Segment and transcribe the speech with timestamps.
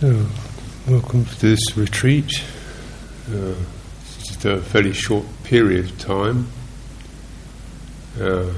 [0.00, 0.26] So,
[0.86, 2.30] welcome to this retreat.
[3.28, 3.56] Uh,
[4.00, 6.46] it's just a fairly short period of time,
[8.20, 8.52] uh,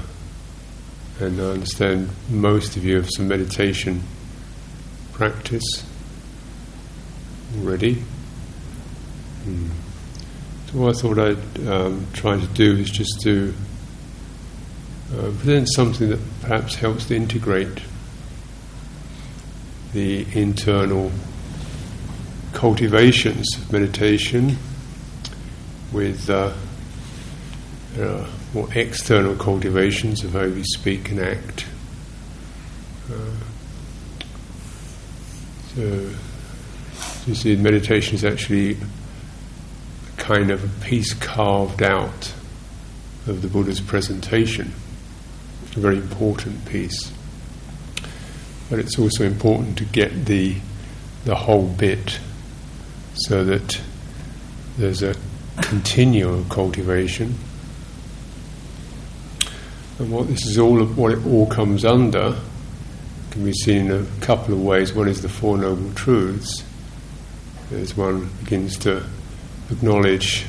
[1.19, 4.03] and I understand most of you have some meditation
[5.13, 5.83] practice
[7.57, 7.95] already.
[9.43, 9.69] Hmm.
[10.67, 13.51] So, what I thought I'd um, try to do is just to
[15.15, 17.79] uh, present something that perhaps helps to integrate
[19.93, 21.11] the internal
[22.53, 24.57] cultivations of meditation
[25.91, 26.53] with uh,
[27.99, 31.65] uh, more external cultivations of how we speak and act.
[33.11, 33.35] Uh,
[35.75, 36.09] so,
[37.27, 38.77] you see, meditation is actually a
[40.17, 42.33] kind of a piece carved out
[43.27, 44.73] of the Buddha's presentation,
[45.75, 47.11] a very important piece.
[48.69, 50.57] But it's also important to get the
[51.23, 52.19] the whole bit
[53.25, 53.79] so that
[54.77, 55.15] there's a
[55.61, 57.35] continual cultivation.
[59.99, 62.35] And what this is all, what it all comes under,
[63.29, 64.93] can be seen in a couple of ways.
[64.93, 66.63] One is the Four Noble Truths.
[67.71, 69.05] As one begins to
[69.69, 70.45] acknowledge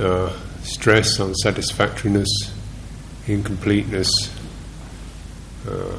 [0.00, 2.28] uh, stress, unsatisfactoriness,
[3.26, 4.10] incompleteness,
[5.68, 5.98] uh,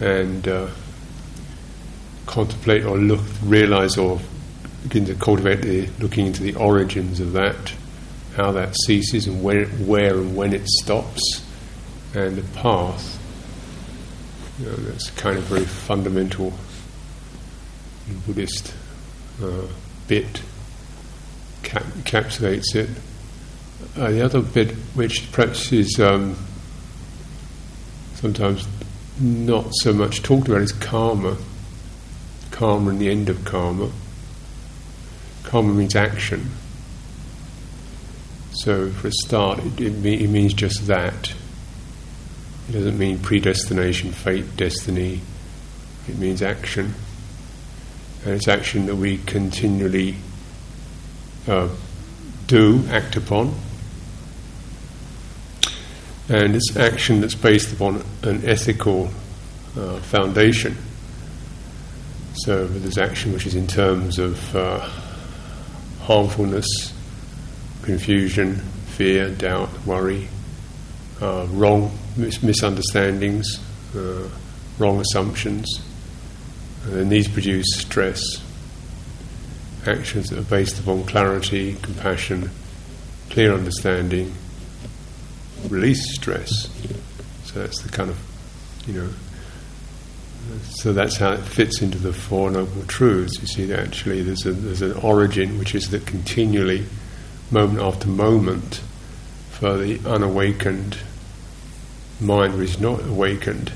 [0.00, 0.68] and uh,
[2.30, 4.20] contemplate or look, realize or
[4.84, 7.74] begin to cultivate the looking into the origins of that,
[8.36, 11.44] how that ceases and where, where and when it stops,
[12.14, 13.18] and the path.
[14.58, 16.52] You know, that's kind of very fundamental
[18.26, 18.74] Buddhist
[19.42, 19.66] uh,
[20.08, 20.42] bit,
[21.62, 22.90] cap- encapsulates it.
[23.96, 26.36] Uh, the other bit, which perhaps is um,
[28.14, 28.66] sometimes
[29.18, 31.36] not so much talked about, is karma
[32.60, 33.90] karma and the end of karma.
[35.44, 36.50] Karma means action.
[38.52, 41.32] So, for a start, it, it, it means just that.
[42.68, 45.22] It doesn't mean predestination, fate, destiny.
[46.06, 46.92] It means action.
[48.26, 50.16] And it's action that we continually
[51.48, 51.70] uh,
[52.46, 53.54] do, act upon.
[56.28, 59.08] And it's action that's based upon an ethical
[59.78, 60.76] uh, foundation.
[62.34, 64.88] So there's action which is in terms of uh,
[66.02, 66.94] harmfulness,
[67.82, 70.28] confusion, fear, doubt, worry,
[71.20, 73.60] uh, wrong mis- misunderstandings,
[73.96, 74.28] uh,
[74.78, 75.68] wrong assumptions,
[76.84, 78.22] and these produce stress.
[79.86, 82.50] Actions that are based upon clarity, compassion,
[83.30, 84.32] clear understanding,
[85.68, 86.68] release stress.
[87.44, 88.18] So that's the kind of,
[88.86, 89.08] you know,
[90.62, 93.40] so that's how it fits into the Four Noble Truths.
[93.40, 96.86] You see that actually there's, a, there's an origin which is that continually,
[97.50, 98.80] moment after moment,
[99.50, 100.98] for the unawakened
[102.20, 103.72] mind which is not awakened,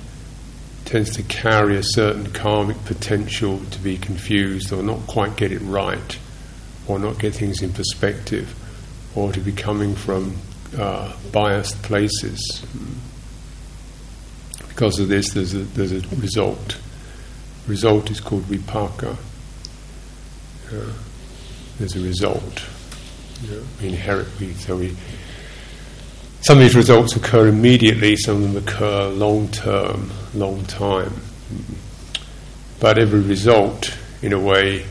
[0.84, 5.60] tends to carry a certain karmic potential to be confused or not quite get it
[5.62, 6.18] right,
[6.86, 8.54] or not get things in perspective,
[9.14, 10.36] or to be coming from
[10.76, 12.64] uh, biased places.
[14.74, 16.78] Because of this, there's a, there's a result.
[17.68, 19.16] Result is called vipaka.
[20.72, 20.92] Uh,
[21.78, 22.64] there's a result.
[23.48, 24.26] Know, we inherit.
[24.40, 24.96] We, so we.
[26.40, 28.16] Some of these results occur immediately.
[28.16, 31.12] Some of them occur long term, long time.
[32.80, 34.86] But every result, in a way,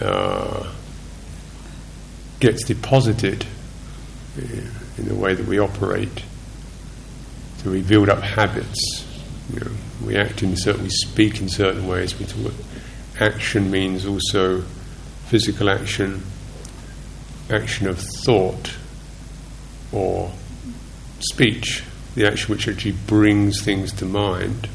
[0.00, 0.72] uh,
[2.40, 3.44] gets deposited
[4.38, 6.24] in the way that we operate.
[7.58, 9.06] So we build up habits.
[9.52, 9.70] You know,
[10.04, 12.18] we act in certain, we speak in certain ways.
[12.18, 12.52] We talk.
[13.18, 14.62] Action means also
[15.26, 16.22] physical action,
[17.50, 18.72] action of thought,
[19.92, 20.32] or
[21.20, 24.68] speech, the action which actually brings things to mind.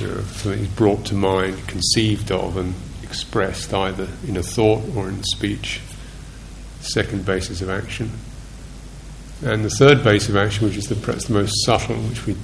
[0.00, 4.82] You know, something is brought to mind, conceived of, and expressed either in a thought
[4.94, 5.80] or in speech.
[6.80, 8.10] Second basis of action.
[9.42, 12.36] And the third base of action, which is the, perhaps the most subtle, which we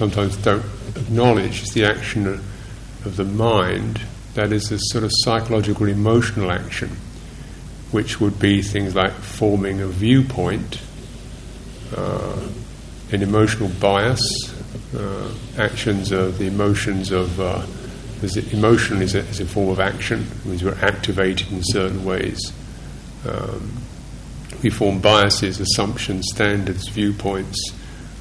[0.00, 0.64] sometimes don't
[0.96, 4.00] acknowledge, is the action of the mind.
[4.32, 6.88] That is a sort of psychological, emotional action,
[7.90, 10.80] which would be things like forming a viewpoint,
[11.94, 12.48] uh,
[13.12, 14.22] an emotional bias,
[14.96, 17.38] uh, actions of the emotions of.
[17.38, 17.66] Uh,
[18.52, 22.52] emotion is a, is a, form of action, it means we're activated in certain ways.
[23.26, 23.78] Um,
[24.62, 27.58] we form biases, assumptions, standards, viewpoints,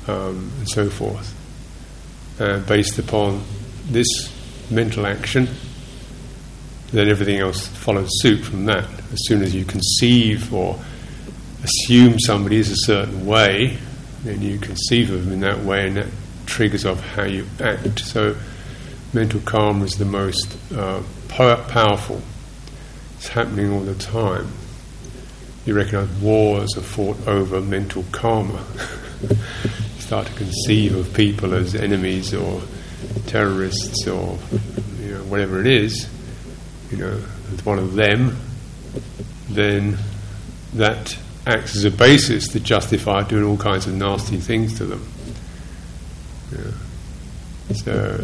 [0.07, 1.35] um, and so forth,
[2.39, 3.43] uh, based upon
[3.89, 4.07] this
[4.71, 5.47] mental action,
[6.91, 8.85] then everything else follows suit from that.
[9.11, 10.79] As soon as you conceive or
[11.63, 13.77] assume somebody is a certain way,
[14.23, 16.07] then you conceive of them in that way, and that
[16.45, 17.99] triggers off how you act.
[17.99, 18.35] So,
[19.13, 22.21] mental karma is the most uh, powerful.
[23.17, 24.51] It's happening all the time.
[25.65, 28.63] You recognize wars are fought over mental karma.
[30.09, 32.59] start to conceive of people as enemies or
[33.27, 34.39] terrorists or
[34.99, 36.09] you know, whatever it is,
[36.89, 37.21] you know,
[37.53, 38.35] as one of them,
[39.49, 39.95] then
[40.73, 41.15] that
[41.45, 45.07] acts as a basis to justify doing all kinds of nasty things to them.
[47.75, 48.17] So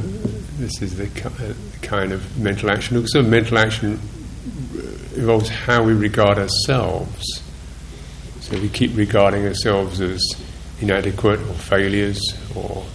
[0.58, 1.06] this is the
[1.84, 2.98] kind of mental action.
[2.98, 4.00] Also, mental action
[4.74, 4.80] uh,
[5.18, 7.44] involves how we regard ourselves.
[8.40, 10.20] So we keep regarding ourselves as
[10.82, 12.22] inadequate or failures
[12.56, 12.86] or,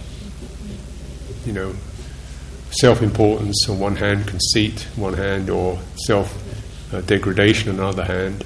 [1.45, 1.73] you know,
[2.71, 6.37] self importance on one hand, conceit on one hand, or self
[7.05, 8.43] degradation on the other hand.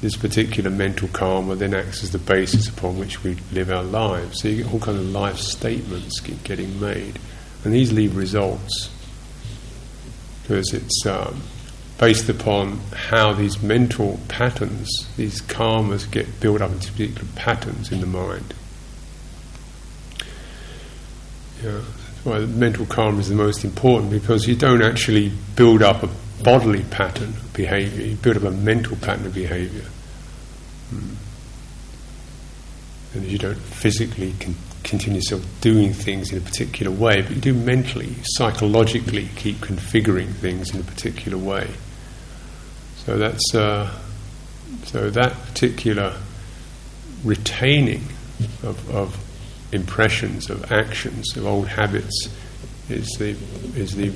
[0.00, 4.40] This particular mental karma then acts as the basis upon which we live our lives.
[4.40, 7.18] So you get all kinds of life statements keep getting made,
[7.64, 8.90] and these leave results
[10.48, 11.42] because it's um,
[11.98, 18.00] based upon how these mental patterns, these karmas, get built up into particular patterns in
[18.00, 18.54] the mind.
[21.62, 21.80] Yeah,
[22.24, 26.08] why mental karma is the most important because you don't actually build up a
[26.42, 29.84] bodily pattern of behavior, you build up a mental pattern of behavior.
[30.90, 31.14] Hmm.
[33.14, 37.40] And you don't physically con- continue yourself doing things in a particular way, but you
[37.40, 41.68] do mentally, psychologically keep configuring things in a particular way.
[43.04, 43.90] So that's uh,
[44.84, 46.14] so that particular
[47.24, 48.04] retaining
[48.62, 49.27] of, of
[49.72, 52.28] impressions, of actions, of old habits
[52.88, 53.36] is the
[53.78, 54.08] is the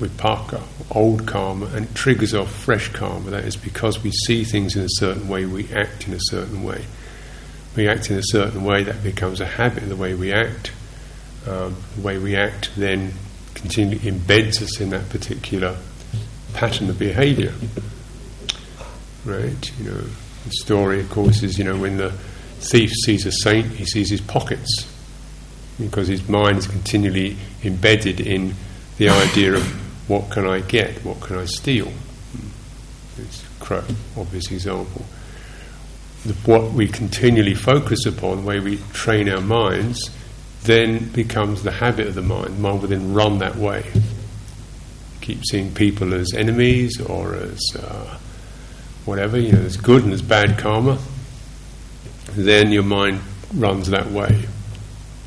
[0.00, 3.30] vipaka, old karma, and triggers off fresh karma.
[3.30, 6.62] That is because we see things in a certain way, we act in a certain
[6.62, 6.84] way.
[7.76, 9.88] We act in a certain way, that becomes a habit.
[9.88, 10.72] The way we act,
[11.46, 13.12] um, the way we act, then
[13.54, 15.76] continually embeds us in that particular
[16.52, 17.52] pattern of behaviour
[19.24, 19.78] right?
[19.78, 20.00] You know,
[20.44, 22.12] the story, of course, is you know when the
[22.60, 24.86] thief sees a saint, he sees his pockets
[25.80, 28.54] because his mind is continually embedded in
[28.98, 29.62] the idea of
[30.08, 31.90] what can I get, what can I steal.
[33.16, 33.84] It's a
[34.16, 35.04] obvious example.
[36.26, 40.10] The, what we continually focus upon, the way we train our minds,
[40.64, 42.56] then becomes the habit of the mind.
[42.56, 43.90] The mind will then run that way.
[45.22, 48.18] Keep seeing people as enemies or as uh,
[49.04, 50.98] whatever, you know, there's good and there's bad karma,
[52.36, 53.20] then your mind
[53.54, 54.44] runs that way.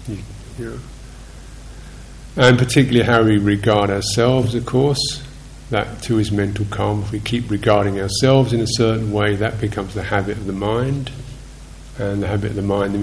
[0.08, 0.18] You,
[0.58, 0.80] you know.
[2.36, 5.24] And particularly how we regard ourselves, of course,
[5.70, 7.02] that too is mental karma.
[7.04, 10.54] If we keep regarding ourselves in a certain way, that becomes the habit of the
[10.54, 11.12] mind.
[12.00, 12.96] And the habit of the mind,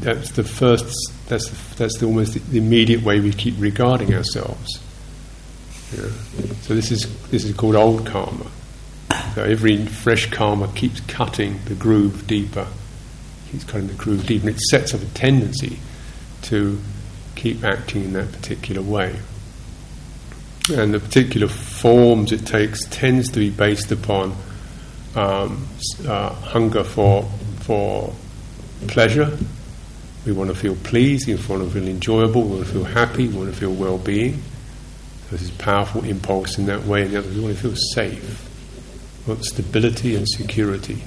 [0.00, 4.80] that's the first, that's, the, that's the, almost the immediate way we keep regarding ourselves.
[6.62, 8.46] So this is, this is called old karma.
[9.34, 12.66] So every fresh karma keeps cutting the groove deeper,
[13.64, 15.78] cutting the groove deeper, and it sets up a tendency
[16.42, 16.78] to
[17.34, 19.16] keep acting in that particular way.
[20.70, 24.36] And the particular forms it takes tends to be based upon
[25.14, 25.66] um,
[26.06, 27.22] uh, hunger for
[27.60, 28.14] for
[28.86, 29.36] pleasure.
[30.26, 33.28] We want to feel pleased, we want to feel enjoyable, we want to feel happy,
[33.28, 34.42] we want to feel well-being.
[35.30, 38.48] There's this powerful impulse in that way, and the other we want to feel safe.
[39.26, 41.02] We want stability and security.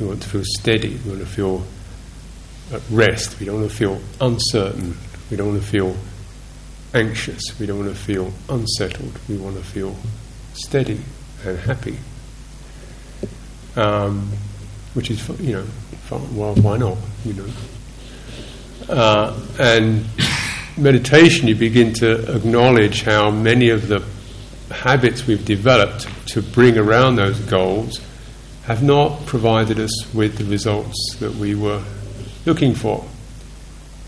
[0.00, 0.98] We want to feel steady.
[1.04, 1.62] We want to feel
[2.72, 3.38] at rest.
[3.38, 4.96] We don't want to feel uncertain.
[5.30, 5.94] We don't want to feel
[6.94, 7.58] anxious.
[7.60, 9.18] We don't want to feel unsettled.
[9.28, 9.94] We want to feel
[10.54, 11.00] steady
[11.44, 11.98] and happy.
[13.76, 14.32] Um,
[14.94, 15.66] which is, you know,
[16.32, 16.96] well, why not?
[17.24, 17.46] You know,
[18.88, 20.04] uh, and
[20.76, 24.02] meditation, you begin to acknowledge how many of the
[24.70, 28.00] habits we've developed to bring around those goals
[28.64, 31.82] have not provided us with the results that we were
[32.46, 33.04] looking for.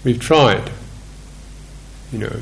[0.05, 0.71] We've tried,
[2.13, 2.41] you know,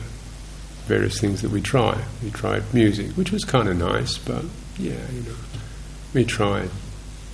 [0.86, 2.02] various things that we try.
[2.22, 4.44] We tried music, which was kind of nice, but
[4.78, 5.36] yeah, you know,
[6.12, 6.70] we tried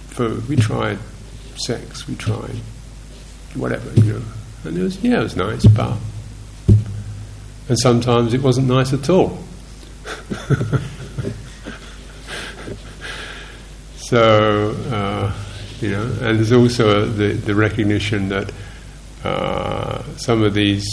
[0.08, 0.98] food, we tried
[1.56, 2.56] sex, we tried
[3.54, 4.22] whatever, you know,
[4.64, 5.96] and it was yeah, it was nice, but
[7.68, 9.38] and sometimes it wasn't nice at all.
[14.08, 15.32] so, uh,
[15.80, 18.52] you know, and there's also the, the recognition that
[19.24, 20.86] uh, some of these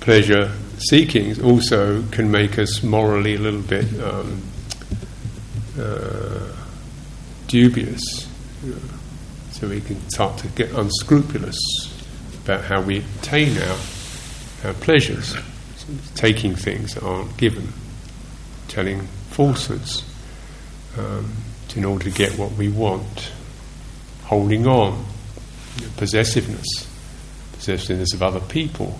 [0.00, 4.42] pleasure seekings also can make us morally a little bit um,
[5.78, 6.50] uh,
[7.46, 8.26] dubious.
[9.52, 11.58] So we can start to get unscrupulous
[12.42, 13.78] about how we obtain our,
[14.64, 15.36] our pleasures,
[16.14, 17.68] taking things that aren't given,
[18.68, 20.04] telling falsehoods.
[20.96, 21.43] Um,
[21.76, 23.32] in order to get what we want,
[24.24, 25.04] holding on,
[25.96, 26.88] possessiveness,
[27.52, 28.98] possessiveness of other people.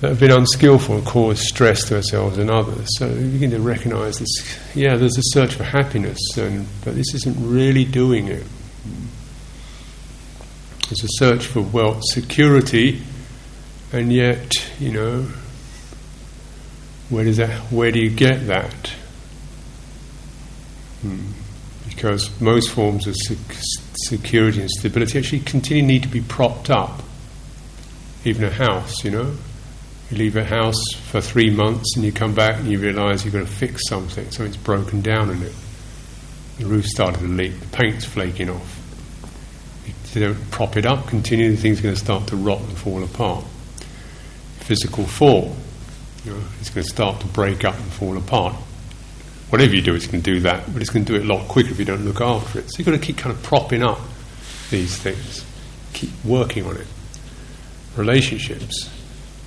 [0.00, 2.88] That have been unskillful and cause stress to ourselves and others.
[2.98, 4.58] So we begin to recognize this.
[4.74, 8.44] Yeah, there's a search for happiness, and, but this isn't really doing it.
[10.88, 13.00] There's a search for wealth, security,
[13.92, 15.28] and yet, you know,
[17.08, 17.50] where does that?
[17.70, 18.92] Where do you get that?
[21.88, 23.16] Because most forms of
[24.06, 27.02] security and stability actually continue need to be propped up.
[28.24, 29.34] Even a house, you know,
[30.10, 33.34] you leave a house for three months and you come back and you realise you've
[33.34, 35.54] got to fix something, something's broken down in it.
[36.58, 38.78] The roof started to leak, the paint's flaking off.
[39.84, 42.76] If you don't prop it up, continue, the thing's going to start to rot and
[42.78, 43.44] fall apart.
[44.60, 45.56] Physical fall,
[46.24, 48.54] you know, it's going to start to break up and fall apart
[49.52, 51.32] whatever you do, it's going to do that, but it's going to do it a
[51.32, 52.70] lot quicker if you don't look after it.
[52.70, 54.00] So you've got to keep kind of propping up
[54.70, 55.44] these things,
[55.92, 56.86] keep working on it.
[57.94, 58.90] Relationships,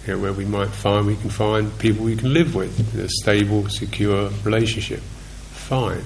[0.05, 2.99] you know, where we might find we can find people we can live with in
[3.01, 4.99] a stable, secure relationship.
[4.99, 6.03] Fine.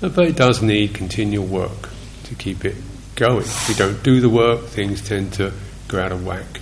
[0.00, 1.88] But it does need continual work
[2.24, 2.74] to keep it
[3.14, 3.42] going.
[3.42, 5.52] If we don't do the work, things tend to
[5.86, 6.60] go out of whack.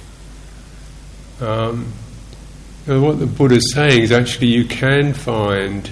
[1.41, 1.95] Um,
[2.85, 5.91] what the Buddha is saying is actually you can find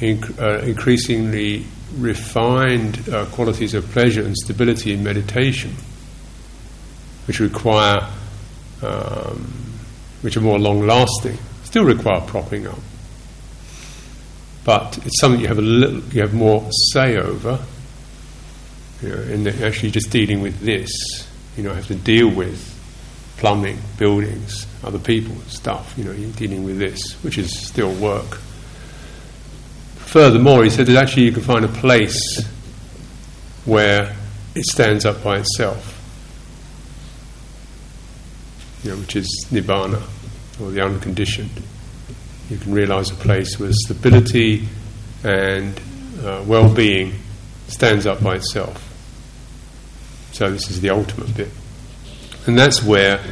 [0.00, 1.66] inc- uh, increasingly
[1.96, 5.74] refined uh, qualities of pleasure and stability in meditation,
[7.26, 8.08] which require,
[8.82, 9.52] um,
[10.22, 12.78] which are more long lasting, still require propping up.
[14.64, 17.58] But it's something you have a little, you have more say over.
[19.02, 20.92] You know, actually just dealing with this,
[21.56, 22.66] you know, have to deal with
[23.38, 25.94] plumbing, buildings, other people, stuff.
[25.96, 28.38] You know, you're dealing with this, which is still work.
[30.10, 32.44] Furthermore, he said that actually you can find a place
[33.64, 34.16] where
[34.56, 35.96] it stands up by itself,
[38.82, 40.02] you know, which is nibbana,
[40.60, 41.62] or the unconditioned.
[42.48, 44.66] You can realize a place where stability
[45.22, 45.80] and
[46.24, 47.12] uh, well being
[47.68, 48.84] stands up by itself.
[50.32, 51.50] So, this is the ultimate bit.
[52.48, 53.22] And that's where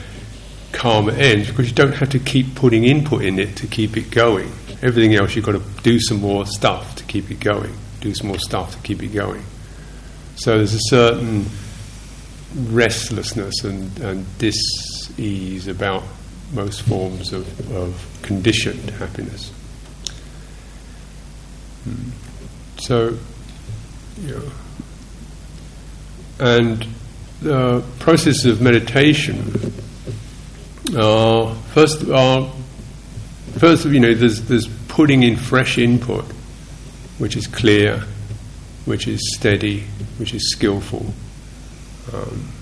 [0.71, 4.13] karma ends because you don't have to keep putting input in it to keep it
[4.13, 4.53] going.
[4.81, 8.29] Everything else, you've got to do some more stuff to keep it going, do some
[8.29, 9.43] more stuff to keep it going.
[10.37, 11.47] So there's a certain
[12.55, 16.05] restlessness and, and dis-ease about
[16.53, 19.51] most forms of, of conditioned happiness.
[21.85, 22.11] Hmm.
[22.79, 23.19] So,
[24.23, 24.41] yeah.
[26.39, 26.87] and
[27.43, 29.73] the process of meditation
[30.97, 32.51] uh, first are
[33.59, 36.25] First, of you know, there's, there's putting in fresh input,
[37.19, 38.05] which is clear,
[38.85, 39.81] which is steady,
[40.19, 41.13] which is skillful.
[42.13, 42.53] Um,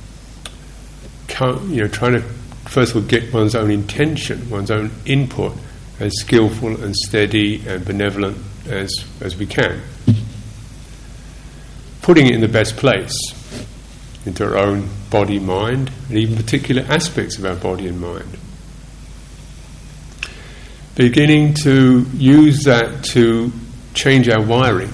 [1.71, 2.23] you know, trying to
[2.69, 5.53] first of all get one's own intention, one's own input
[6.01, 9.83] as skillful and steady and benevolent as, as we can.
[12.01, 13.15] Putting it in the best place,
[14.25, 18.39] into our own body, mind, and even particular aspects of our body and mind
[20.97, 23.53] beginning to use that to
[23.95, 24.91] change our wiring.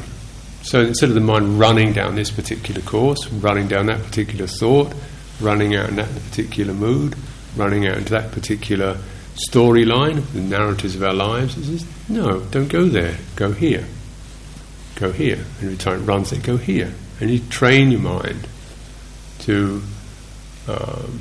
[0.62, 4.92] So instead of the mind running down this particular course, running down that particular thought,
[5.40, 7.16] running out in that particular mood,
[7.56, 8.98] running out into that particular
[9.48, 13.86] storyline, the narratives of our lives, it says, no, don't go there, go here.
[14.96, 15.44] Go here.
[15.58, 16.92] And every time it runs it, go here.
[17.20, 18.46] And you train your mind
[19.40, 19.82] to
[20.68, 21.20] um,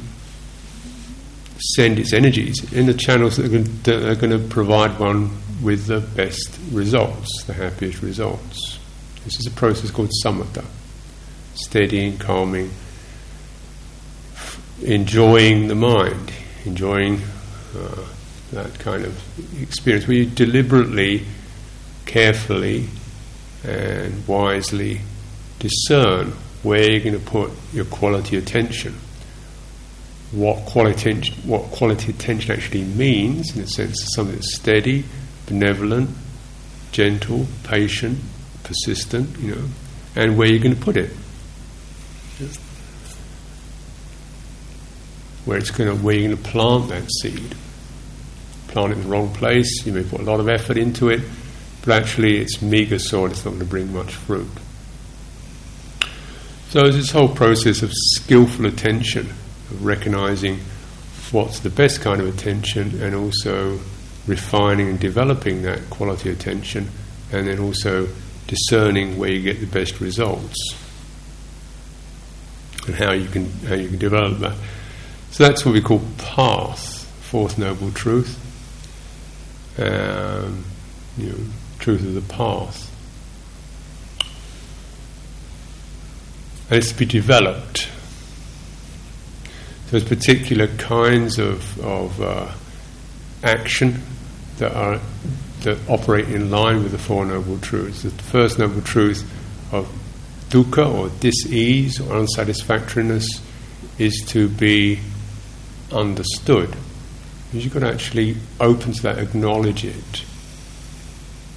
[1.62, 5.30] send its energies in the channels that are, going to, provide one
[5.62, 8.80] with the best results, the happiest results.
[9.26, 10.66] This is a process called samatha,
[11.54, 12.72] steadying, calming,
[14.82, 16.34] enjoying the mind,
[16.66, 17.22] enjoying
[17.78, 18.06] uh,
[18.52, 21.26] that kind of experience where you deliberately,
[22.06, 22.88] carefully,
[23.64, 25.02] and wisely
[25.60, 26.32] discern
[26.64, 28.96] where you're going to put your quality attention
[30.32, 35.04] what quality, what quality attention actually means, in the sense of something that's steady,
[35.46, 36.10] benevolent,
[36.92, 38.20] gentle, patient,
[38.64, 39.64] persistent, you know,
[40.16, 41.10] and where you're going to put it.
[45.46, 47.56] Where it's going to, where you're going to plant that seed.
[48.68, 51.22] plant it in the wrong place, you may put a lot of effort into it,
[51.86, 54.48] but actually it's meager soil, it's not going to bring much fruit.
[56.70, 59.34] So it's this whole process of skillful attention,
[59.80, 60.60] recognizing
[61.32, 63.80] what's the best kind of attention and also
[64.28, 66.90] refining and developing that quality attention
[67.32, 68.08] and then also
[68.48, 70.58] discerning where you get the best results
[72.86, 74.56] and how you can how you can develop that.
[75.32, 78.38] So that's what we call path, fourth noble truth.
[79.78, 80.66] Um,
[81.18, 81.38] you know,
[81.80, 82.90] truth of the path.
[86.70, 87.90] And it's to be developed.
[89.92, 92.52] There's particular kinds of, of uh,
[93.44, 94.02] action
[94.58, 95.00] that are
[95.64, 98.02] that operate in line with the Four Noble Truths.
[98.04, 99.30] The first Noble Truth
[99.72, 99.88] of
[100.50, 103.42] dukkha or dis-ease or unsatisfactoriness
[104.00, 105.00] is to be
[105.92, 106.76] understood.
[107.54, 110.24] You've got to actually open to that, acknowledge it,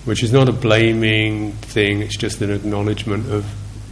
[0.04, 2.02] which is not a blaming thing.
[2.02, 3.46] It's just an acknowledgement of,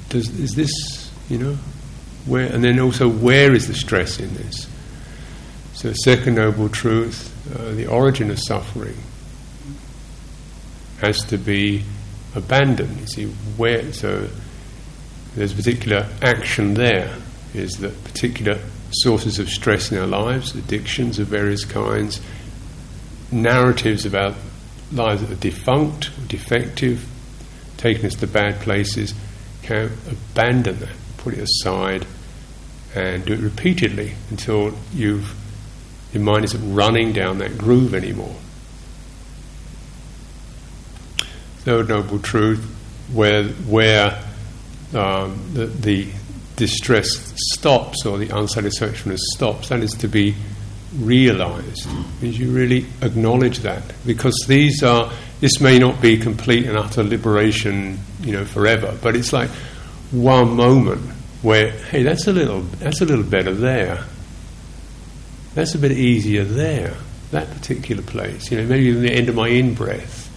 [0.09, 1.59] does, is this, you know,
[2.27, 4.69] where, and then also where is the stress in this?
[5.75, 8.97] So, second noble truth, uh, the origin of suffering
[11.01, 11.83] has to be
[12.35, 13.01] abandoned.
[13.01, 13.27] You see,
[13.57, 14.29] where so
[15.35, 17.17] there's a particular action there.
[17.55, 18.59] Is that particular
[18.93, 22.21] sources of stress in our lives, addictions of various kinds,
[23.31, 24.35] narratives about
[24.93, 27.07] lives that are defunct, defective,
[27.77, 29.15] taking us to bad places,
[29.63, 32.07] can abandon that, put it aside,
[32.95, 35.35] and do it repeatedly until you've
[36.13, 38.35] your mind isn't running down that groove anymore.
[41.61, 42.63] Third noble truth,
[43.13, 44.23] where where
[44.95, 46.09] um, the, the
[46.57, 50.35] distress stops or the unsatisfactoriness stops, that is to be
[50.99, 51.89] realized.
[52.21, 55.11] Means you really acknowledge that because these are.
[55.41, 59.51] This may not be complete and utter liberation, you know, forever, but it's like
[60.13, 61.01] one moment
[61.43, 64.05] where, hey, that's a little, that's a little better there.
[65.55, 66.95] That's a bit easier there.
[67.31, 70.31] That particular place, you know, maybe the end of my in breath,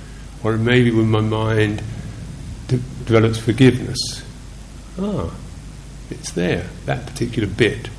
[0.44, 1.84] or maybe when my mind
[2.68, 4.24] de- develops forgiveness.
[4.98, 5.36] Ah,
[6.10, 7.90] it's there, that particular bit.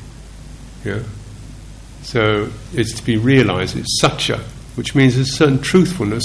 [0.85, 1.03] Yeah.
[2.03, 4.39] So it's to be realized, it's satya,
[4.77, 6.25] which means there's a certain truthfulness,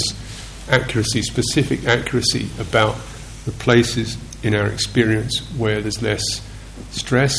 [0.70, 2.96] accuracy, specific accuracy about
[3.44, 6.22] the places in our experience where there's less
[6.90, 7.36] stress,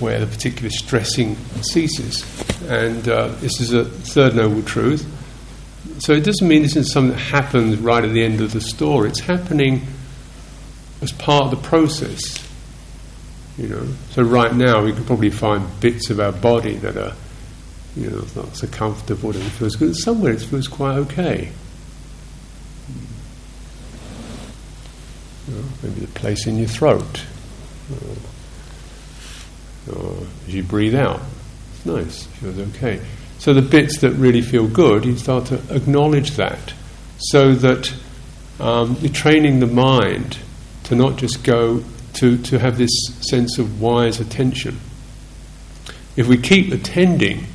[0.00, 2.24] where the particular stressing ceases.
[2.68, 5.06] And uh, this is a third noble truth.
[6.00, 8.60] So it doesn't mean this is something that happens right at the end of the
[8.60, 9.08] story.
[9.08, 9.86] It's happening
[11.00, 12.44] as part of the process.
[13.56, 17.14] You know, so right now we can probably find bits of our body that are,
[17.96, 19.96] you know, not so comfortable feels good.
[19.96, 21.50] Somewhere it feels quite okay.
[25.48, 27.22] You know, maybe the place in your throat,
[29.90, 31.20] or, or as you breathe out,
[31.74, 33.00] it's nice, feels okay.
[33.38, 36.72] So the bits that really feel good, you start to acknowledge that,
[37.18, 37.94] so that
[38.58, 40.38] um, you're training the mind
[40.84, 44.80] to not just go to, to have this sense of wise attention.
[46.16, 47.46] If we keep attending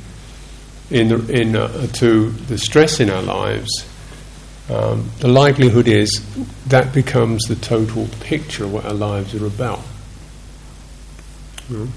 [0.90, 3.86] in the, in, uh, to the stress in our lives,
[4.70, 6.24] um, the likelihood is
[6.66, 9.80] that becomes the total picture of what our lives are about.
[11.68, 11.88] Mm.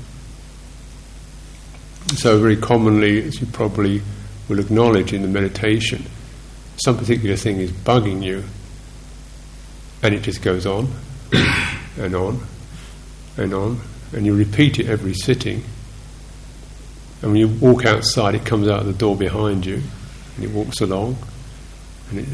[2.15, 4.01] So, very commonly, as you probably
[4.49, 6.05] will acknowledge in the meditation,
[6.77, 8.43] some particular thing is bugging you,
[10.03, 10.89] and it just goes on
[11.97, 12.41] and on
[13.37, 13.79] and on,
[14.13, 15.63] and you repeat it every sitting.
[17.21, 19.81] And when you walk outside, it comes out of the door behind you,
[20.35, 21.17] and it walks along,
[22.09, 22.27] and it,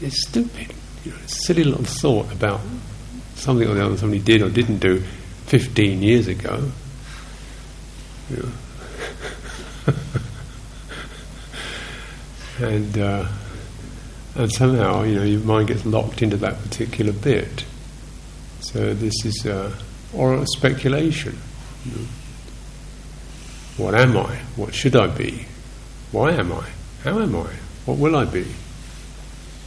[0.00, 0.72] it's stupid.
[1.04, 2.60] You know, it's silly little thought about
[3.34, 5.00] something or the other somebody did or didn't do
[5.46, 6.70] 15 years ago.
[8.30, 8.52] You know.
[12.66, 13.26] and uh,
[14.36, 17.64] and somehow, you know, your mind gets locked into that particular bit.
[18.60, 19.46] So this is.
[19.46, 19.74] Uh,
[20.12, 21.38] or a speculation.
[21.84, 22.06] You know.
[23.76, 24.36] What am I?
[24.56, 25.46] What should I be?
[26.12, 26.68] Why am I?
[27.04, 27.48] How am I?
[27.86, 28.46] What will I be?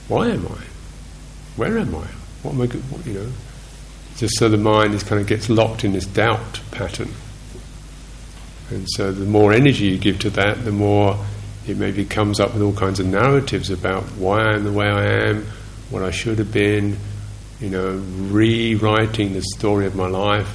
[0.07, 0.61] Why am I?
[1.55, 2.07] Where am I?
[2.43, 2.65] What am I?
[2.65, 3.31] What, you know,
[4.17, 7.09] just so the mind is kind of gets locked in this doubt pattern.
[8.69, 11.17] And so the more energy you give to that, the more
[11.67, 14.87] it maybe comes up with all kinds of narratives about why I am the way
[14.87, 15.45] I am,
[15.89, 16.97] what I should have been,
[17.59, 17.91] you know,
[18.29, 20.49] rewriting the story of my life,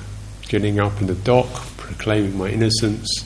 [0.48, 3.24] getting up in the dock, proclaiming my innocence,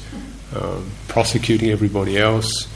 [0.55, 2.69] um, prosecuting everybody else,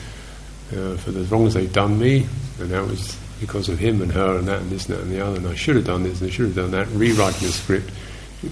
[0.73, 2.27] uh, for as long as they've done me,
[2.59, 5.11] and that was because of him and her and that and this and that and
[5.11, 7.47] the other, and I should have done this and I should have done that, rewriting
[7.47, 7.91] the script.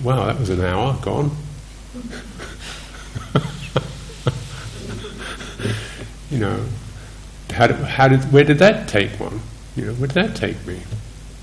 [0.04, 1.32] Wow, that was an hour gone.
[6.32, 6.66] you know,
[7.52, 9.40] how did, how did, where did that take one?
[9.76, 10.82] You know, where did that take me?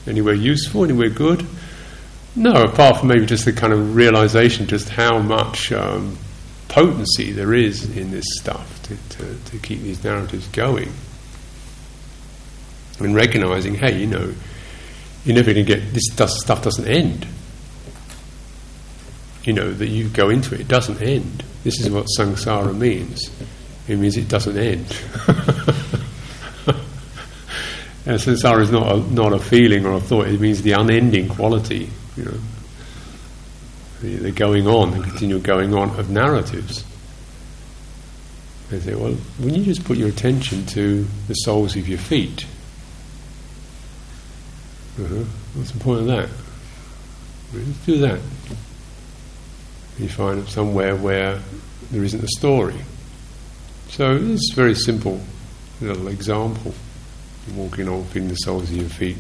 [0.07, 0.85] Anywhere useful?
[0.85, 1.47] Anywhere good?
[2.35, 6.19] No, apart from maybe just the kind of realization just how much um,
[6.69, 10.91] potency there is in this stuff to, to, to keep these narratives going.
[13.05, 14.33] And recognizing, hey, you know,
[15.25, 17.27] you're never going to get this stuff doesn't end.
[19.45, 21.45] You know that you go into it; it doesn't end.
[21.65, 23.31] This is what samsara means.
[23.89, 24.87] It means it doesn't end.
[28.07, 30.29] and samsara is not a, not a feeling or a thought.
[30.29, 31.91] It means the unending quality.
[32.17, 32.39] You know,
[34.01, 36.85] the, the going on, the continual going on of narratives.
[38.71, 42.47] They say, well, when you just put your attention to the soles of your feet,
[44.99, 45.25] uh-huh.
[45.55, 46.29] What's the point of that?
[47.55, 48.21] Let's do that.
[49.99, 51.41] You find somewhere where
[51.91, 52.77] there isn't a story.
[53.89, 55.21] So it's a very simple
[55.81, 56.75] little example.
[57.55, 59.17] Walking on, feeling the soles of your feet,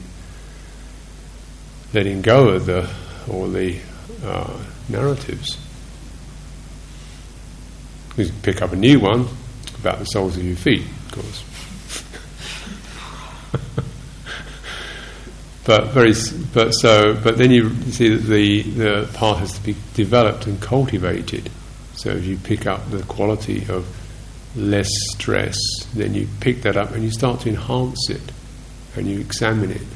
[1.92, 2.88] letting go of the
[3.28, 3.78] all the
[4.24, 5.58] uh, narratives.
[8.16, 9.26] You pick up a new one
[9.80, 11.44] about the soles of your feet, of course.
[15.64, 16.14] But very,
[16.52, 20.60] but so, but then you see that the the path has to be developed and
[20.60, 21.50] cultivated.
[21.94, 23.86] So if you pick up the quality of
[24.56, 25.56] less stress,
[25.94, 28.32] then you pick that up and you start to enhance it,
[28.96, 29.86] and you examine it,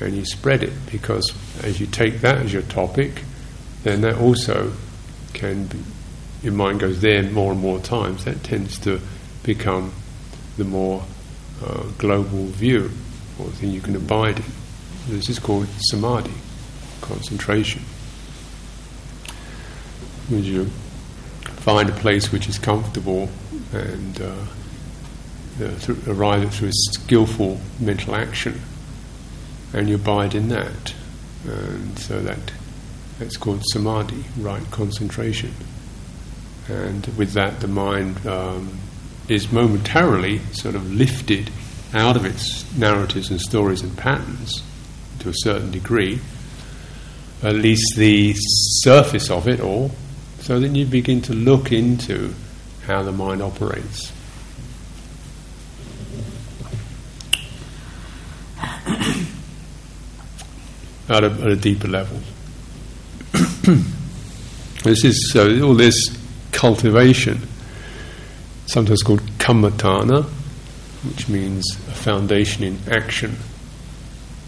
[0.00, 0.72] and you spread it.
[0.90, 1.32] Because
[1.62, 3.22] as you take that as your topic,
[3.84, 4.72] then that also
[5.34, 5.78] can be,
[6.42, 8.24] your mind goes there more and more times.
[8.24, 9.00] That tends to
[9.44, 9.92] become
[10.56, 11.04] the more
[11.64, 12.90] uh, global view,
[13.38, 14.44] or thing you can abide in.
[15.08, 16.32] This is called samadhi,
[17.00, 17.82] concentration.
[20.28, 20.66] When you
[21.56, 23.28] find a place which is comfortable
[23.72, 24.44] and uh,
[26.06, 28.60] arrive at through a skillful mental action,
[29.72, 30.94] and you abide in that,
[31.48, 32.52] and so that
[33.18, 35.52] that's called samadhi, right concentration.
[36.68, 38.78] And with that, the mind um,
[39.28, 41.50] is momentarily sort of lifted
[41.92, 44.62] out of its narratives and stories and patterns
[45.22, 46.18] to a certain degree,
[47.42, 49.92] at least the surface of it all,
[50.40, 52.34] so then you begin to look into
[52.86, 54.12] how the mind operates.
[61.08, 62.18] at, a, at a deeper level.
[64.82, 66.18] this is so all this
[66.50, 67.40] cultivation,
[68.66, 70.24] sometimes called kammatthana,
[71.04, 73.36] which means a foundation in action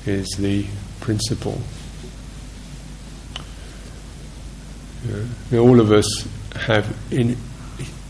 [0.06, 0.66] is the
[1.00, 1.60] principle.
[5.08, 5.58] Yeah.
[5.58, 7.36] All of us have in,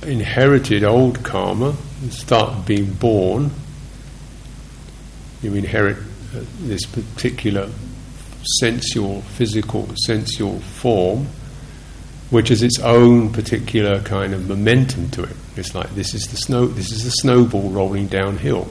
[0.02, 3.50] inherited old karma, and start being born.
[5.42, 5.98] You inherit
[6.34, 7.70] uh, this particular
[8.60, 11.26] sensual, physical, sensual form,
[12.30, 15.36] which has its own particular kind of momentum to it.
[15.56, 18.68] It's like this is the snow, this is the snowball rolling downhill.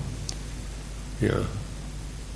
[1.21, 1.43] Yeah.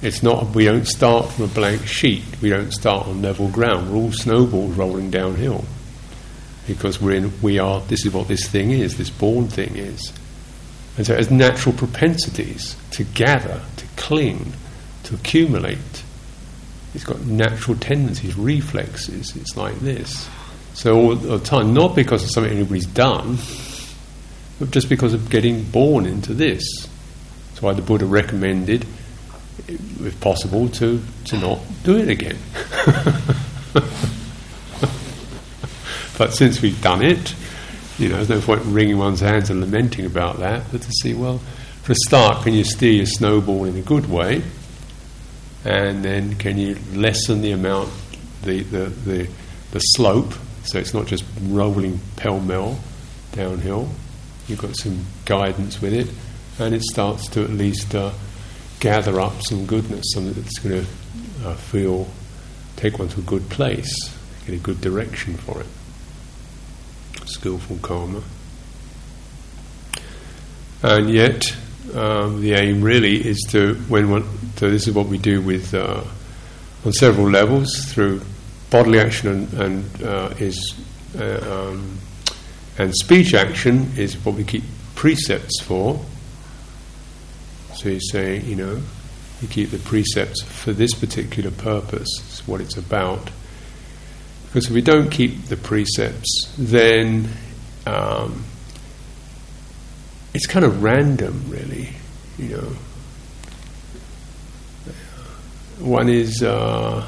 [0.01, 3.91] It's not, we don't start from a blank sheet, we don't start on level ground,
[3.91, 5.65] we're all snowballs rolling downhill.
[6.67, 10.13] Because we're in, we are, this is what this thing is, this born thing is.
[10.97, 14.53] And so it has natural propensities to gather, to cling,
[15.03, 16.03] to accumulate.
[16.93, 20.29] It's got natural tendencies, reflexes, it's like this.
[20.73, 23.37] So all the time, not because of something anybody's done,
[24.59, 26.87] but just because of getting born into this.
[27.49, 28.85] That's why the Buddha recommended
[29.67, 32.37] if possible, to, to not do it again.
[36.17, 37.35] but since we've done it,
[37.97, 41.13] you know, there's no point wringing one's hands and lamenting about that, but to see,
[41.13, 41.39] well,
[41.81, 44.43] for a start, can you steer your snowball in a good way?
[45.65, 47.89] And then can you lessen the amount,
[48.43, 49.29] the, the, the,
[49.71, 52.79] the slope, so it's not just rolling pell mell
[53.31, 53.89] downhill?
[54.47, 56.07] You've got some guidance with it,
[56.59, 58.11] and it starts to at least uh,
[58.79, 62.07] gather up some goodness, something that's going to uh, feel,
[62.75, 63.93] take one to a good place,
[64.45, 65.67] get a good direction for it.
[67.25, 68.21] Skillful karma.
[70.83, 71.55] And yet,
[71.95, 74.23] um, the aim really is to, when one,
[74.57, 76.03] so this is what we do with, uh,
[76.85, 78.21] on several levels, through
[78.69, 80.75] bodily action and, and uh, is,
[81.17, 81.97] uh, um,
[82.77, 84.63] and speech action is what we keep
[84.93, 85.99] precepts for
[87.77, 88.81] So he's saying, you know,
[89.39, 93.29] you keep the precepts for this particular purpose, it's what it's about.
[94.47, 97.29] Because if we don't keep the precepts, then
[97.85, 98.43] um,
[100.33, 101.89] it's kind of random, really.
[102.39, 102.75] You know,
[105.77, 107.07] one is uh,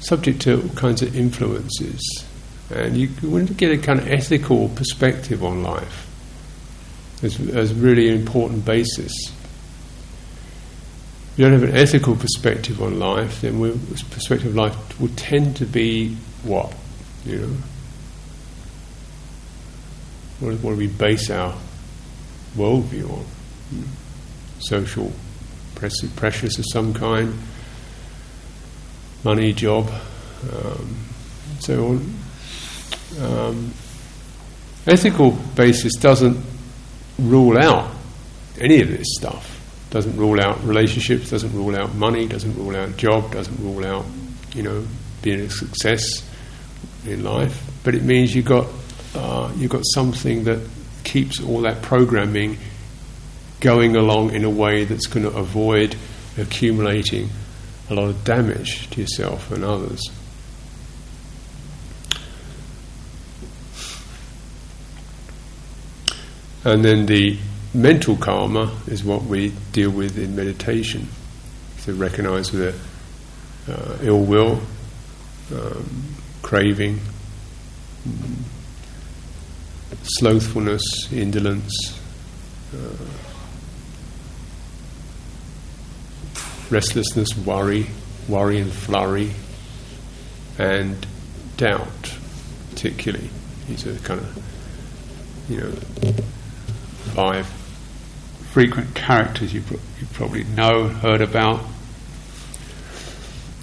[0.00, 2.24] subject to all kinds of influences,
[2.70, 6.08] and you want to get a kind of ethical perspective on life
[7.22, 9.12] as, as really an important basis
[11.36, 15.56] you don't have an ethical perspective on life, then this perspective of life will tend
[15.56, 16.72] to be what?
[17.24, 17.56] You know?
[20.38, 21.54] What, what do we base our
[22.56, 23.24] worldview on?
[24.60, 25.12] Social
[25.74, 27.36] pressures of some kind,
[29.24, 29.90] money, job,
[30.52, 30.96] um,
[31.58, 32.14] so on.
[33.20, 33.74] Um,
[34.86, 36.38] ethical basis doesn't
[37.18, 37.90] rule out
[38.60, 39.53] any of this stuff
[39.94, 44.04] doesn't rule out relationships, doesn't rule out money, doesn't rule out job, doesn't rule out,
[44.52, 44.84] you know,
[45.22, 46.28] being a success
[47.06, 47.62] in life.
[47.84, 48.66] But it means you've got
[49.14, 50.68] uh, you've got something that
[51.04, 52.58] keeps all that programming
[53.60, 55.94] going along in a way that's going to avoid
[56.38, 57.28] accumulating
[57.88, 60.00] a lot of damage to yourself and others.
[66.64, 67.38] And then the
[67.74, 71.08] mental karma is what we deal with in meditation.
[71.78, 72.74] So recognize the
[73.68, 74.60] uh, ill will,
[75.52, 76.04] um,
[76.42, 77.00] craving,
[80.04, 81.98] slothfulness, indolence,
[82.72, 83.04] uh,
[86.70, 87.86] restlessness, worry,
[88.28, 89.32] worry and flurry,
[90.58, 91.06] and
[91.56, 92.16] doubt,
[92.70, 93.28] particularly.
[93.66, 95.70] These are kind of, you know,
[97.14, 97.63] five
[98.54, 99.60] frequent characters you,
[99.98, 101.60] you probably know, heard about.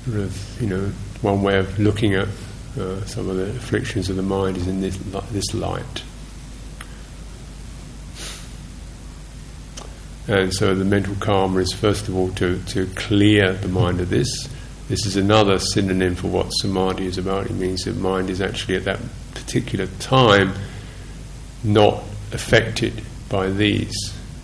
[0.05, 2.27] You know, one way of looking at
[2.77, 4.97] uh, some of the afflictions of the mind is in this,
[5.31, 6.03] this light.
[10.27, 14.09] And so the mental karma is first of all to, to clear the mind of
[14.09, 14.49] this.
[14.89, 17.45] This is another synonym for what samadhi is about.
[17.45, 18.99] It means that mind is actually at that
[19.35, 20.51] particular time
[21.63, 23.95] not affected by these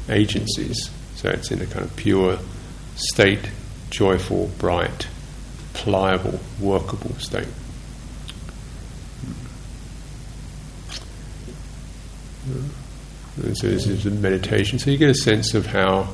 [0.09, 0.89] agencies.
[1.15, 2.39] So it's in a kind of pure
[2.95, 3.49] state,
[3.89, 5.07] joyful, bright,
[5.73, 7.47] pliable, workable state.
[13.43, 14.79] And so this is a meditation.
[14.79, 16.09] So you get a sense of how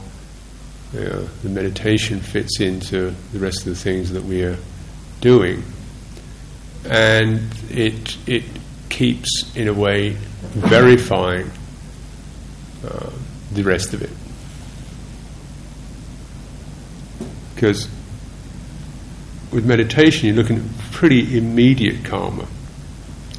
[0.93, 4.57] you know, the meditation fits into the rest of the things that we are
[5.21, 5.63] doing,
[6.85, 8.43] and it it
[8.89, 11.49] keeps in a way verifying
[12.85, 13.09] uh,
[13.53, 14.09] the rest of it.
[17.55, 17.87] Because
[19.51, 22.47] with meditation, you're looking at pretty immediate karma,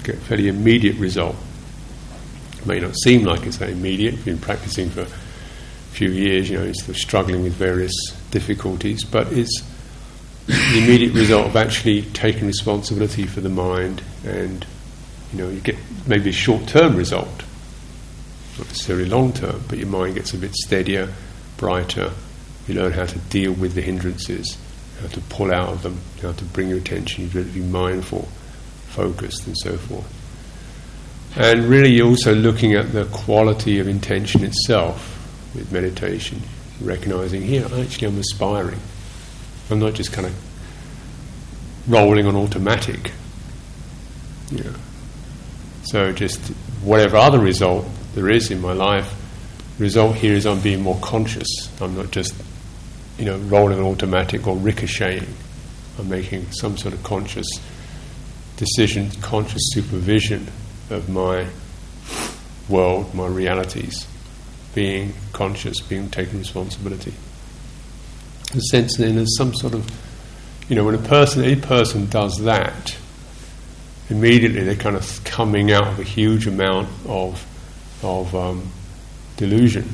[0.03, 1.37] get fairly immediate result.
[2.59, 4.15] It may not seem like it's that immediate.
[4.15, 5.07] You've been practicing for a
[5.93, 7.95] few years, you know, you're still struggling with various
[8.31, 9.63] difficulties, but it's
[10.47, 14.67] the immediate result of actually taking responsibility for the mind, and
[15.33, 17.44] you know, you get maybe a short-term result
[18.59, 21.13] not necessarily long term, but your mind gets a bit steadier,
[21.57, 22.13] brighter.
[22.69, 24.57] You learn how to deal with the hindrances,
[25.01, 27.61] how to pull out of them, how to bring your attention, you have to be
[27.61, 28.29] mindful,
[28.87, 30.13] focused, and so forth.
[31.37, 35.11] And really, you're also looking at the quality of intention itself
[35.55, 36.41] with meditation,
[36.81, 38.79] recognizing here, actually, I'm aspiring.
[39.71, 43.13] I'm not just kind of rolling on automatic.
[44.53, 44.75] Know.
[45.85, 46.41] So, just
[46.83, 49.13] whatever other result there is in my life.
[49.77, 51.49] The result here is I'm being more conscious.
[51.81, 52.35] I'm not just,
[53.19, 55.35] you know, rolling an automatic or ricocheting.
[55.99, 57.49] I'm making some sort of conscious
[58.57, 60.49] decision, conscious supervision
[60.91, 61.47] of my
[62.69, 64.07] world, my realities,
[64.75, 67.13] being conscious, being taking responsibility.
[68.53, 69.91] The sense then there's some sort of,
[70.69, 72.97] you know, when a person, any person does that,
[74.09, 77.45] immediately they're kind of coming out of a huge amount of
[78.05, 78.71] of um,
[79.37, 79.89] delusion,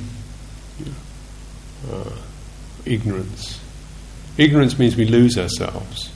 [1.90, 2.10] uh,
[2.84, 3.60] ignorance.
[4.36, 6.10] Ignorance means we lose ourselves.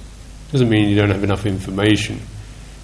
[0.52, 2.20] Doesn't mean you don't have enough information.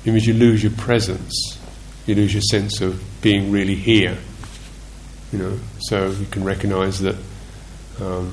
[0.04, 1.58] It means you lose your presence.
[2.06, 4.16] You lose your sense of being really here.
[5.32, 7.16] You know, so you can recognise that.
[8.00, 8.32] Um,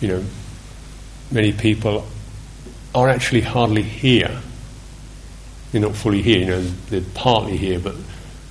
[0.00, 0.24] you know,
[1.30, 2.06] many people
[2.94, 4.40] are actually hardly here.
[5.72, 6.38] They're not fully here.
[6.38, 7.94] You know, they're partly here, but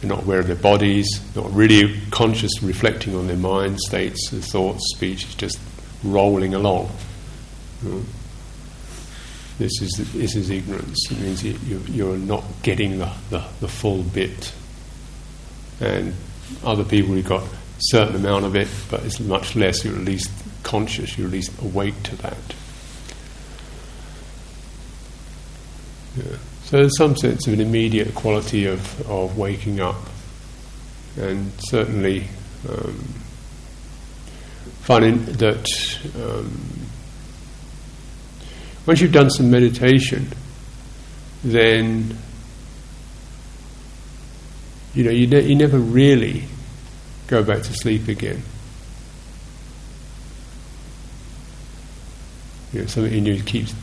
[0.05, 4.41] they're not aware of their bodies, not really conscious, reflecting on their mind states, their
[4.41, 5.59] thoughts, speech, is just
[6.03, 6.91] rolling along.
[7.81, 8.03] Know?
[9.57, 11.09] This is this is ignorance.
[11.09, 14.53] It means you, you're not getting the, the, the full bit.
[15.79, 16.13] And
[16.63, 19.83] other people you've got a certain amount of it, but it's much less.
[19.83, 20.29] You're at least
[20.63, 21.17] conscious.
[21.17, 22.37] You're at least awake to that.
[26.17, 26.37] Yeah.
[26.65, 29.97] So there's some sense of an immediate quality of, of waking up,
[31.15, 32.27] and certainly
[32.67, 32.95] um,
[34.81, 35.67] finding that.
[36.15, 36.59] Um,
[38.87, 40.27] once you've done some meditation,
[41.43, 42.17] then
[44.95, 46.45] you know you, ne- you never really
[47.27, 48.41] go back to sleep again.
[52.73, 53.75] You know, something in you keeps,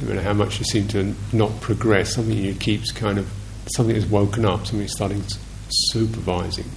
[0.00, 3.30] no matter how much you seem to not progress, something in you keeps kind of
[3.74, 5.22] something has woken up, something is starting
[5.68, 6.70] supervising.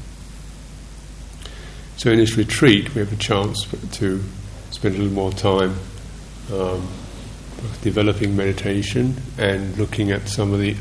[1.97, 4.23] So in this retreat, we have a chance to
[4.71, 5.75] spend a little more time.
[6.54, 6.88] Um,
[7.82, 10.75] developing meditation and looking at some of the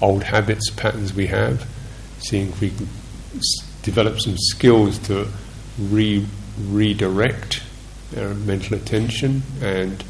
[0.00, 1.66] old habits, patterns we have,
[2.18, 2.88] seeing if we can
[3.82, 5.28] develop some skills to
[5.78, 6.26] re-
[6.68, 7.62] redirect
[8.16, 10.04] our mental attention and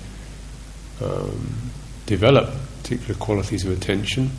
[1.03, 1.73] um,
[2.07, 2.51] develop
[2.83, 4.31] particular qualities of attention.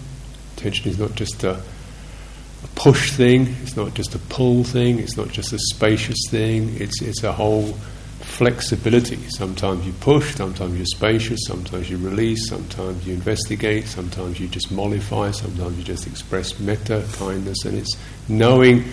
[0.56, 5.18] Attention is not just a, a push thing, it's not just a pull thing, it's
[5.18, 7.74] not just a spacious thing, it's, it's a whole
[8.22, 9.18] flexibility.
[9.30, 14.72] Sometimes you push, sometimes you're spacious, sometimes you release, sometimes you investigate, sometimes you just
[14.72, 17.96] mollify, sometimes you just express metta, kindness, and it's
[18.28, 18.84] knowing,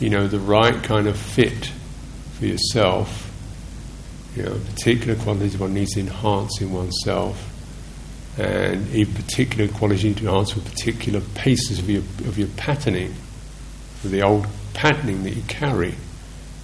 [0.00, 1.66] you know, the right kind of fit
[2.38, 3.29] for yourself.
[4.36, 7.46] You know, particular qualities one needs to enhance in oneself,
[8.38, 13.14] and even particular need to enhance with particular paces of your of your patterning,
[14.04, 15.94] the old patterning that you carry.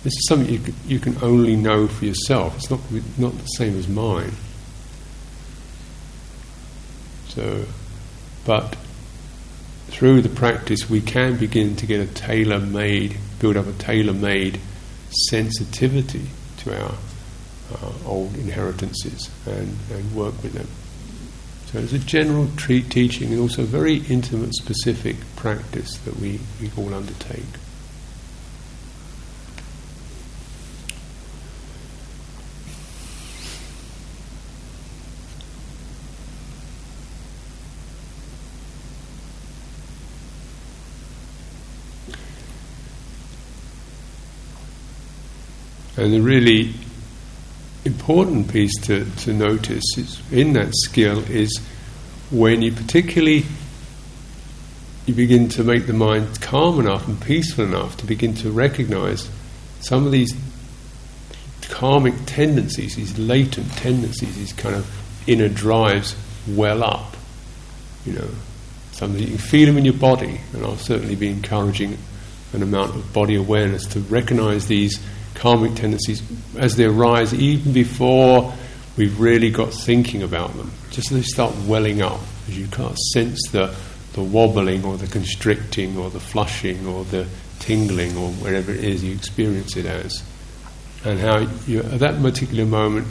[0.05, 2.57] This is something you you can only know for yourself.
[2.57, 2.81] It's not,
[3.19, 4.33] not the same as mine.
[7.29, 7.65] So,
[8.45, 8.77] but
[9.89, 14.13] through the practice, we can begin to get a tailor made, build up a tailor
[14.13, 14.61] made
[15.11, 16.27] sensitivity
[16.59, 16.95] to our
[17.73, 20.69] uh, old inheritances and, and work with them.
[21.67, 26.95] So, it's a general teaching and also very intimate, specific practice that we, we all
[26.95, 27.43] undertake.
[45.99, 46.75] And the really
[47.87, 51.59] important piece to, to notice is in that skill is
[52.31, 53.45] when you particularly
[55.07, 59.31] you begin to make the mind calm enough and peaceful enough to begin to recognize
[59.81, 60.35] some of these
[61.69, 66.17] karmic tendencies, these latent tendencies, these kind of inner drives
[66.49, 67.17] well up.
[68.05, 68.29] You know,
[68.93, 71.99] something you can feel them in your body, and I'll certainly be encouraging
[72.53, 75.01] an amount of body awareness to recognize these
[75.37, 76.23] karmic tendencies
[76.57, 78.53] as they arise, even before
[78.97, 80.71] we've really got thinking about them.
[80.91, 83.75] Just as they start welling up, as you can't sense the,
[84.15, 87.27] the wobbling or the constricting or the flushing or the
[87.59, 90.23] tingling or whatever it is you experience it as.
[91.05, 93.07] And how you, at that particular moment,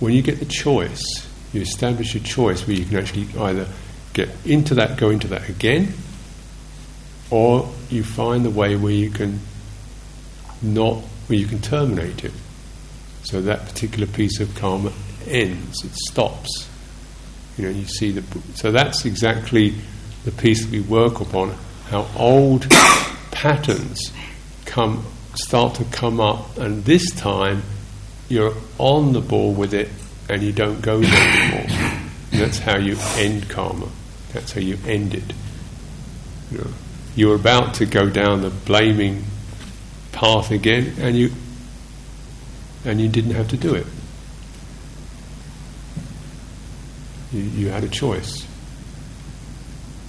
[0.00, 1.02] when you get the choice,
[1.52, 3.68] you establish a choice where you can actually either
[4.12, 5.94] get into that, go into that again,
[7.30, 9.40] or you find the way where you can
[10.62, 12.32] not where you can terminate it.
[13.24, 14.92] So that particular piece of karma
[15.26, 16.68] ends, it stops.
[17.56, 18.22] You know, you see the.
[18.54, 19.74] So that's exactly
[20.24, 21.56] the piece that we work upon.
[21.88, 22.68] How old
[23.30, 24.12] patterns
[24.66, 27.62] come start to come up, and this time
[28.28, 29.88] you're on the ball with it,
[30.28, 31.66] and you don't go there anymore.
[31.68, 33.88] And that's how you end karma.
[34.32, 35.32] That's how you end it.
[36.50, 36.70] You know,
[37.14, 39.24] you're about to go down the blaming
[40.14, 41.30] path again, and you
[42.84, 43.86] and you didn't have to do it.
[47.32, 48.46] You, you had a choice,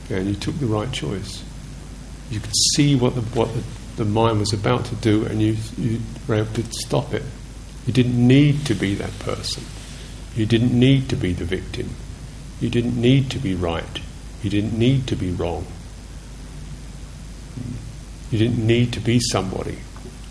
[0.09, 1.43] and you took the right choice.
[2.29, 3.63] You could see what the what the,
[3.97, 7.23] the mind was about to do, and you you were able to stop it.
[7.85, 9.63] You didn't need to be that person.
[10.35, 11.89] You didn't need to be the victim.
[12.59, 14.01] You didn't need to be right.
[14.43, 15.65] You didn't need to be wrong.
[18.31, 19.77] You didn't need to be somebody.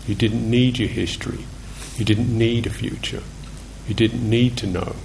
[0.07, 1.45] You didn't need your history.
[1.97, 3.23] You didn't need a future.
[3.87, 4.95] You didn't need to know.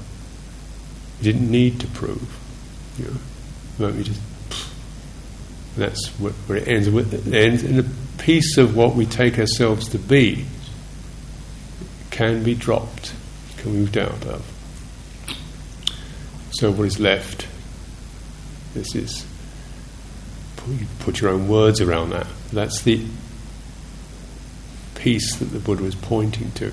[1.20, 2.38] You didn't need to prove.
[2.98, 3.16] You
[3.78, 4.20] know, you just
[5.76, 6.88] That's where it ends.
[6.88, 7.84] It ends in a
[8.18, 10.44] piece of what we take ourselves to be
[12.10, 13.14] can be dropped,
[13.56, 14.44] can be moved out of.
[16.52, 17.46] So what is left?
[18.74, 19.24] This is
[20.68, 22.26] you put your own words around that.
[22.52, 23.04] That's the
[25.00, 26.72] piece that the Buddha was pointing to.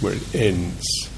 [0.00, 1.09] Where it ends.